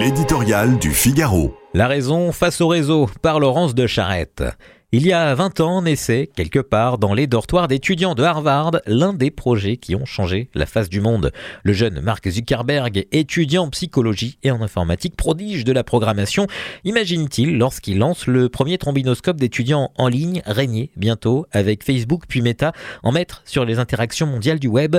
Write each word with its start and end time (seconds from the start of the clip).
L'éditorial 0.00 0.78
du 0.78 0.92
Figaro. 0.92 1.54
La 1.74 1.86
raison 1.86 2.32
face 2.32 2.62
au 2.62 2.68
réseau 2.68 3.06
par 3.20 3.38
Laurence 3.38 3.74
de 3.74 3.86
Charette. 3.86 4.42
Il 4.92 5.06
y 5.06 5.12
a 5.12 5.36
20 5.36 5.60
ans 5.60 5.82
naissait, 5.82 6.28
quelque 6.34 6.58
part 6.58 6.98
dans 6.98 7.14
les 7.14 7.28
dortoirs 7.28 7.68
d'étudiants 7.68 8.16
de 8.16 8.24
Harvard, 8.24 8.72
l'un 8.88 9.12
des 9.12 9.30
projets 9.30 9.76
qui 9.76 9.94
ont 9.94 10.04
changé 10.04 10.50
la 10.52 10.66
face 10.66 10.88
du 10.88 11.00
monde. 11.00 11.30
Le 11.62 11.72
jeune 11.72 12.00
Mark 12.00 12.28
Zuckerberg, 12.28 13.06
étudiant 13.12 13.66
en 13.66 13.70
psychologie 13.70 14.38
et 14.42 14.50
en 14.50 14.60
informatique, 14.62 15.14
prodige 15.14 15.64
de 15.64 15.70
la 15.70 15.84
programmation, 15.84 16.48
imagine-t-il 16.82 17.56
lorsqu'il 17.56 17.98
lance 17.98 18.26
le 18.26 18.48
premier 18.48 18.78
trombinoscope 18.78 19.36
d'étudiants 19.36 19.92
en 19.96 20.08
ligne, 20.08 20.42
régner 20.44 20.90
bientôt 20.96 21.46
avec 21.52 21.84
Facebook 21.84 22.24
puis 22.26 22.42
Meta, 22.42 22.72
en 23.04 23.12
maître 23.12 23.42
sur 23.44 23.64
les 23.64 23.78
interactions 23.78 24.26
mondiales 24.26 24.58
du 24.58 24.66
web. 24.66 24.96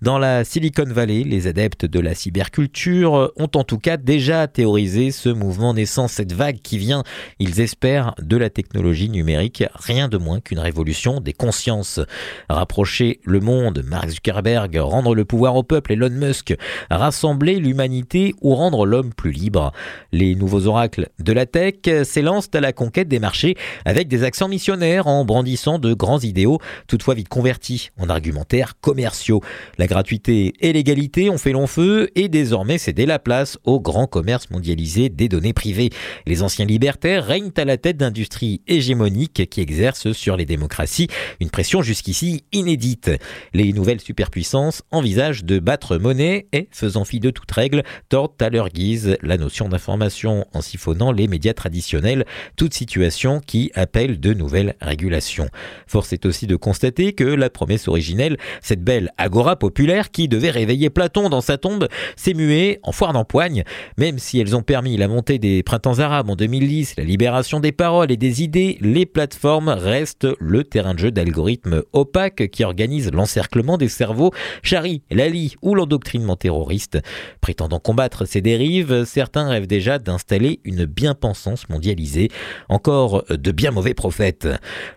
Dans 0.00 0.18
la 0.18 0.44
Silicon 0.44 0.86
Valley, 0.88 1.22
les 1.22 1.48
adeptes 1.48 1.84
de 1.84 2.00
la 2.00 2.14
cyberculture 2.14 3.30
ont 3.36 3.50
en 3.54 3.64
tout 3.64 3.78
cas 3.78 3.98
déjà 3.98 4.48
théorisé 4.48 5.10
ce 5.10 5.28
mouvement 5.28 5.74
naissant, 5.74 6.08
cette 6.08 6.32
vague 6.32 6.62
qui 6.62 6.78
vient, 6.78 7.02
ils 7.40 7.60
espèrent, 7.60 8.14
de 8.22 8.38
la 8.38 8.48
technologie 8.48 9.10
numérique 9.10 9.33
rien 9.74 10.08
de 10.08 10.16
moins 10.16 10.40
qu'une 10.40 10.58
révolution 10.58 11.20
des 11.20 11.32
consciences. 11.32 12.00
Rapprocher 12.48 13.20
le 13.24 13.40
monde, 13.40 13.82
Mark 13.86 14.08
Zuckerberg, 14.08 14.76
rendre 14.76 15.14
le 15.14 15.24
pouvoir 15.24 15.56
au 15.56 15.62
peuple, 15.62 15.92
Elon 15.92 16.10
Musk, 16.10 16.54
rassembler 16.90 17.56
l'humanité 17.56 18.34
ou 18.40 18.54
rendre 18.54 18.86
l'homme 18.86 19.12
plus 19.12 19.32
libre. 19.32 19.72
Les 20.12 20.34
nouveaux 20.34 20.66
oracles 20.66 21.08
de 21.18 21.32
la 21.32 21.46
tech 21.46 21.74
s'élancent 22.04 22.50
à 22.54 22.60
la 22.60 22.72
conquête 22.72 23.08
des 23.08 23.18
marchés 23.18 23.56
avec 23.84 24.08
des 24.08 24.24
accents 24.24 24.48
missionnaires 24.48 25.06
en 25.06 25.24
brandissant 25.24 25.78
de 25.78 25.94
grands 25.94 26.20
idéaux, 26.20 26.58
toutefois 26.86 27.14
vite 27.14 27.28
convertis 27.28 27.90
en 27.98 28.08
argumentaires 28.08 28.74
commerciaux. 28.80 29.40
La 29.78 29.86
gratuité 29.86 30.54
et 30.60 30.72
l'égalité 30.72 31.30
ont 31.30 31.38
fait 31.38 31.52
long 31.52 31.66
feu 31.66 32.10
et 32.14 32.28
désormais 32.28 32.78
cédé 32.78 33.06
la 33.06 33.18
place 33.18 33.58
au 33.64 33.80
grand 33.80 34.06
commerce 34.06 34.50
mondialisé 34.50 35.08
des 35.08 35.28
données 35.28 35.52
privées. 35.52 35.90
Les 36.26 36.42
anciens 36.42 36.66
libertaires 36.66 37.24
règnent 37.24 37.52
à 37.56 37.64
la 37.64 37.76
tête 37.76 37.96
d'industries 37.96 38.62
hégémoniques 38.66 39.23
qui 39.28 39.60
exerce 39.60 40.12
sur 40.12 40.36
les 40.36 40.44
démocraties 40.44 41.08
une 41.40 41.50
pression 41.50 41.82
jusqu'ici 41.82 42.44
inédite. 42.52 43.10
Les 43.52 43.72
nouvelles 43.72 44.00
superpuissances 44.00 44.82
envisagent 44.90 45.44
de 45.44 45.58
battre 45.58 45.98
monnaie 45.98 46.46
et, 46.52 46.68
faisant 46.70 47.04
fi 47.04 47.20
de 47.20 47.30
toute 47.30 47.50
règle, 47.50 47.82
tordent 48.08 48.40
à 48.40 48.50
leur 48.50 48.68
guise 48.68 49.16
la 49.22 49.36
notion 49.36 49.68
d'information 49.68 50.46
en 50.52 50.60
siphonnant 50.60 51.12
les 51.12 51.28
médias 51.28 51.54
traditionnels, 51.54 52.24
toute 52.56 52.74
situation 52.74 53.40
qui 53.40 53.70
appelle 53.74 54.20
de 54.20 54.34
nouvelles 54.34 54.74
régulations. 54.80 55.48
Force 55.86 56.12
est 56.12 56.26
aussi 56.26 56.46
de 56.46 56.56
constater 56.56 57.12
que 57.12 57.24
la 57.24 57.50
promesse 57.50 57.88
originelle, 57.88 58.36
cette 58.60 58.82
belle 58.82 59.12
agora 59.18 59.56
populaire 59.56 60.10
qui 60.10 60.28
devait 60.28 60.50
réveiller 60.50 60.90
Platon 60.90 61.28
dans 61.28 61.40
sa 61.40 61.58
tombe, 61.58 61.88
s'est 62.16 62.34
muée 62.34 62.78
en 62.82 62.92
foire 62.92 63.12
d'empoigne, 63.12 63.64
même 63.98 64.18
si 64.18 64.38
elles 64.38 64.56
ont 64.56 64.62
permis 64.62 64.96
la 64.96 65.08
montée 65.08 65.38
des 65.38 65.62
printemps 65.62 65.98
arabes 65.98 66.30
en 66.30 66.36
2010, 66.36 66.94
la 66.98 67.04
libération 67.04 67.60
des 67.60 67.72
paroles 67.72 68.10
et 68.10 68.16
des 68.16 68.42
idées, 68.42 68.78
les 68.80 69.06
plateformes 69.14 69.68
restent 69.68 70.26
le 70.40 70.64
terrain 70.64 70.92
de 70.92 70.98
jeu 70.98 71.10
d'algorithmes 71.12 71.84
opaques 71.92 72.48
qui 72.50 72.64
organisent 72.64 73.12
l'encerclement 73.12 73.78
des 73.78 73.88
cerveaux, 73.88 74.32
charrient 74.62 75.02
Lali 75.10 75.54
ou 75.62 75.76
l'endoctrinement 75.76 76.34
terroriste. 76.34 76.98
Prétendant 77.40 77.78
combattre 77.78 78.26
ces 78.26 78.40
dérives, 78.40 79.04
certains 79.04 79.48
rêvent 79.48 79.68
déjà 79.68 80.00
d'installer 80.00 80.58
une 80.64 80.84
bien-pensance 80.84 81.68
mondialisée, 81.68 82.28
encore 82.68 83.24
de 83.30 83.52
bien 83.52 83.70
mauvais 83.70 83.94
prophètes. 83.94 84.48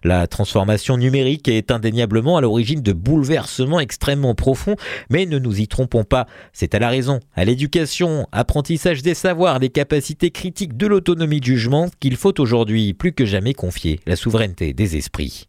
La 0.03 0.25
transformation 0.25 0.97
numérique 0.97 1.47
est 1.47 1.69
indéniablement 1.69 2.37
à 2.37 2.41
l'origine 2.41 2.81
de 2.81 2.93
bouleversements 2.93 3.79
extrêmement 3.79 4.33
profonds, 4.33 4.75
mais 5.11 5.27
ne 5.27 5.37
nous 5.37 5.61
y 5.61 5.67
trompons 5.67 6.03
pas, 6.03 6.25
c'est 6.53 6.73
à 6.73 6.79
la 6.79 6.89
raison, 6.89 7.19
à 7.35 7.45
l'éducation, 7.45 8.27
apprentissage 8.31 9.03
des 9.03 9.13
savoirs, 9.13 9.59
des 9.59 9.69
capacités 9.69 10.31
critiques, 10.31 10.75
de 10.75 10.87
l'autonomie 10.87 11.39
de 11.39 11.45
jugement 11.45 11.87
qu'il 11.99 12.15
faut 12.15 12.41
aujourd'hui 12.41 12.95
plus 12.95 13.13
que 13.13 13.25
jamais 13.25 13.53
confier 13.53 13.99
la 14.07 14.15
souveraineté 14.15 14.73
des 14.73 14.95
esprits. 14.95 15.45